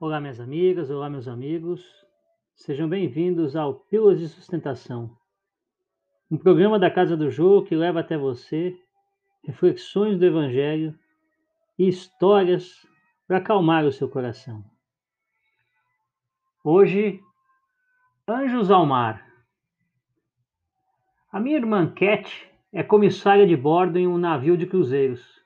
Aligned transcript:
Olá, 0.00 0.20
minhas 0.20 0.38
amigas, 0.38 0.90
olá, 0.90 1.10
meus 1.10 1.26
amigos. 1.26 1.84
Sejam 2.54 2.88
bem-vindos 2.88 3.56
ao 3.56 3.74
Pílulas 3.74 4.20
de 4.20 4.28
Sustentação, 4.28 5.10
um 6.30 6.38
programa 6.38 6.78
da 6.78 6.88
Casa 6.88 7.16
do 7.16 7.28
Jô 7.32 7.64
que 7.64 7.74
leva 7.74 7.98
até 7.98 8.16
você 8.16 8.80
reflexões 9.42 10.16
do 10.16 10.24
Evangelho 10.24 10.96
e 11.76 11.88
histórias 11.88 12.86
para 13.26 13.38
acalmar 13.38 13.84
o 13.84 13.90
seu 13.90 14.08
coração. 14.08 14.62
Hoje, 16.62 17.20
Anjos 18.28 18.70
ao 18.70 18.86
Mar. 18.86 19.26
A 21.32 21.40
minha 21.40 21.56
irmã 21.56 21.92
Cat 21.92 22.48
é 22.72 22.84
comissária 22.84 23.48
de 23.48 23.56
bordo 23.56 23.98
em 23.98 24.06
um 24.06 24.16
navio 24.16 24.56
de 24.56 24.64
cruzeiros. 24.64 25.42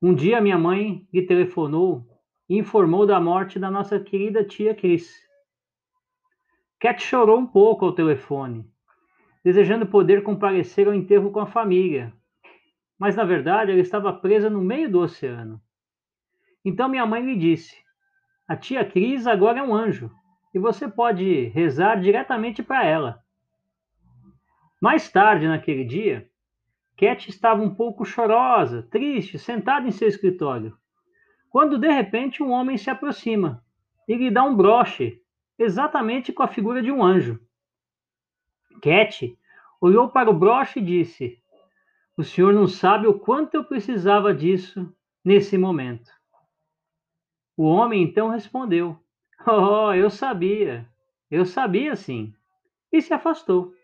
Um 0.00 0.14
dia 0.14 0.40
minha 0.40 0.56
mãe 0.56 1.06
lhe 1.12 1.26
telefonou 1.26 2.09
informou 2.58 3.06
da 3.06 3.20
morte 3.20 3.60
da 3.60 3.70
nossa 3.70 4.00
querida 4.00 4.44
tia 4.44 4.74
Cris. 4.74 5.08
Cat 6.80 7.00
chorou 7.00 7.38
um 7.38 7.46
pouco 7.46 7.84
ao 7.84 7.92
telefone, 7.92 8.68
desejando 9.44 9.86
poder 9.86 10.24
comparecer 10.24 10.88
ao 10.88 10.94
enterro 10.94 11.30
com 11.30 11.38
a 11.38 11.46
família, 11.46 12.12
mas 12.98 13.14
na 13.14 13.22
verdade 13.22 13.70
ela 13.70 13.80
estava 13.80 14.12
presa 14.12 14.50
no 14.50 14.60
meio 14.60 14.90
do 14.90 14.98
oceano. 14.98 15.62
Então 16.64 16.88
minha 16.88 17.06
mãe 17.06 17.24
lhe 17.24 17.36
disse: 17.36 17.76
A 18.48 18.56
tia 18.56 18.84
Cris 18.84 19.28
agora 19.28 19.60
é 19.60 19.62
um 19.62 19.72
anjo 19.72 20.10
e 20.52 20.58
você 20.58 20.88
pode 20.88 21.44
rezar 21.50 22.00
diretamente 22.00 22.64
para 22.64 22.84
ela. 22.84 23.22
Mais 24.82 25.08
tarde 25.08 25.46
naquele 25.46 25.84
dia, 25.84 26.28
Cat 26.96 27.30
estava 27.30 27.62
um 27.62 27.72
pouco 27.72 28.04
chorosa, 28.04 28.82
triste, 28.90 29.38
sentada 29.38 29.86
em 29.86 29.92
seu 29.92 30.08
escritório, 30.08 30.76
quando 31.50 31.76
de 31.76 31.88
repente 31.88 32.42
um 32.42 32.50
homem 32.50 32.78
se 32.78 32.88
aproxima 32.88 33.62
e 34.08 34.14
lhe 34.14 34.30
dá 34.30 34.44
um 34.44 34.56
broche, 34.56 35.20
exatamente 35.58 36.32
com 36.32 36.42
a 36.42 36.48
figura 36.48 36.80
de 36.80 36.90
um 36.90 37.04
anjo. 37.04 37.38
Cat 38.80 39.36
olhou 39.80 40.08
para 40.08 40.30
o 40.30 40.34
broche 40.34 40.78
e 40.78 40.84
disse: 40.84 41.42
O 42.16 42.22
senhor 42.22 42.54
não 42.54 42.66
sabe 42.66 43.06
o 43.06 43.18
quanto 43.18 43.54
eu 43.54 43.64
precisava 43.64 44.32
disso 44.32 44.90
nesse 45.24 45.58
momento. 45.58 46.10
O 47.56 47.64
homem 47.64 48.02
então 48.02 48.28
respondeu: 48.28 48.98
Oh, 49.46 49.92
eu 49.92 50.08
sabia, 50.08 50.88
eu 51.30 51.44
sabia 51.44 51.96
sim, 51.96 52.32
e 52.92 53.02
se 53.02 53.12
afastou. 53.12 53.74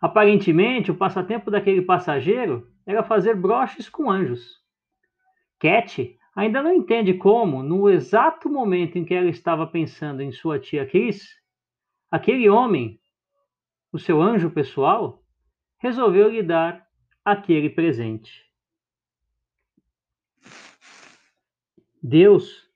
Aparentemente, 0.00 0.90
o 0.90 0.96
passatempo 0.96 1.50
daquele 1.50 1.82
passageiro 1.82 2.70
era 2.86 3.02
fazer 3.02 3.34
broches 3.34 3.88
com 3.88 4.10
anjos. 4.10 4.62
Cat 5.58 6.17
ainda 6.38 6.62
não 6.62 6.72
entende 6.72 7.14
como, 7.14 7.64
no 7.64 7.90
exato 7.90 8.48
momento 8.48 8.96
em 8.96 9.04
que 9.04 9.12
ela 9.12 9.28
estava 9.28 9.66
pensando 9.66 10.22
em 10.22 10.30
sua 10.30 10.56
tia 10.56 10.86
Cris, 10.86 11.36
aquele 12.08 12.48
homem, 12.48 13.00
o 13.92 13.98
seu 13.98 14.22
anjo 14.22 14.48
pessoal, 14.48 15.20
resolveu 15.78 16.28
lhe 16.28 16.40
dar 16.40 16.86
aquele 17.24 17.68
presente. 17.68 18.48
Deus, 22.00 22.70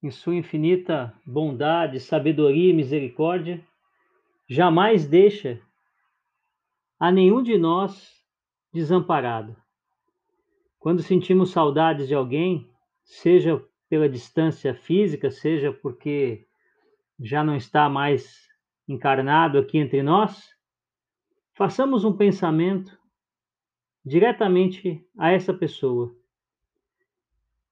em 0.00 0.12
sua 0.12 0.36
infinita 0.36 1.12
bondade, 1.26 1.98
sabedoria 1.98 2.70
e 2.70 2.72
misericórdia, 2.72 3.60
jamais 4.48 5.08
deixa 5.08 5.60
a 7.00 7.10
nenhum 7.10 7.42
de 7.42 7.58
nós 7.58 8.24
desamparado. 8.72 9.56
Quando 10.78 11.02
sentimos 11.02 11.50
saudades 11.50 12.06
de 12.06 12.14
alguém, 12.14 12.70
seja 13.08 13.64
pela 13.88 14.08
distância 14.08 14.74
física, 14.74 15.30
seja 15.30 15.72
porque 15.72 16.46
já 17.18 17.42
não 17.42 17.56
está 17.56 17.88
mais 17.88 18.46
encarnado 18.86 19.58
aqui 19.58 19.78
entre 19.78 20.02
nós, 20.02 20.54
façamos 21.54 22.04
um 22.04 22.16
pensamento 22.16 22.96
diretamente 24.04 25.04
a 25.18 25.30
essa 25.32 25.52
pessoa. 25.52 26.14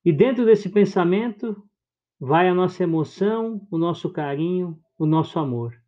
E 0.04 0.12
dentro 0.12 0.44
desse 0.44 0.70
pensamento 0.70 1.62
vai 2.18 2.48
a 2.48 2.54
nossa 2.54 2.82
emoção, 2.82 3.66
o 3.70 3.76
nosso 3.76 4.10
carinho, 4.10 4.82
o 4.98 5.04
nosso 5.04 5.38
amor. 5.38 5.80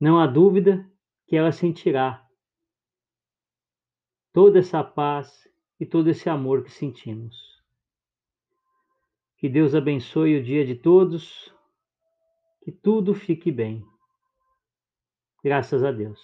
Não 0.00 0.18
há 0.18 0.26
dúvida 0.26 0.84
que 1.26 1.36
ela 1.36 1.52
sentirá 1.52 2.26
toda 4.32 4.58
essa 4.58 4.82
paz 4.82 5.48
e 5.78 5.86
todo 5.86 6.10
esse 6.10 6.28
amor 6.28 6.64
que 6.64 6.70
sentimos. 6.70 7.55
Que 9.46 9.50
Deus 9.52 9.76
abençoe 9.76 10.40
o 10.40 10.42
dia 10.42 10.66
de 10.66 10.74
todos, 10.74 11.54
que 12.64 12.72
tudo 12.72 13.14
fique 13.14 13.52
bem. 13.52 13.86
Graças 15.44 15.84
a 15.84 15.92
Deus. 15.92 16.18